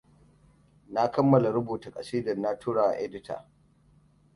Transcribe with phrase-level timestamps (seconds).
[0.89, 3.47] Na kammala rubuta ƙasidar na turawa edita.